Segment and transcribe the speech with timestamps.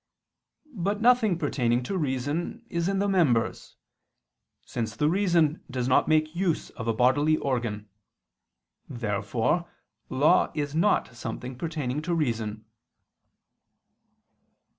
[0.73, 3.75] But nothing pertaining to reason is in the members;
[4.65, 7.87] since the reason does not make use of a bodily organ.
[8.89, 9.69] Therefore
[10.09, 12.65] law is not something pertaining to reason.